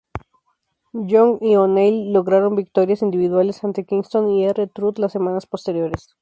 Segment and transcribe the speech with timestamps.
[1.09, 6.15] Young y O'Neil lograron victorias individuales ante Kingston y R-Truth las semanas posteriores.